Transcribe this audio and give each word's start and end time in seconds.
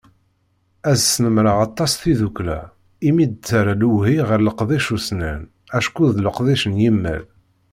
Ad 0.89 0.97
snemreɣ 0.99 1.57
aṭas 1.67 1.91
tiddukkla 1.93 2.59
imi 3.07 3.21
i 3.23 3.25
d-terra 3.27 3.73
lewhi 3.81 4.15
ɣer 4.29 4.39
leqdic 4.41 4.87
ussnan 4.95 5.41
acku 5.77 6.05
d 6.15 6.17
leqdic 6.25 6.63
n 6.67 6.73
yimal. 6.81 7.23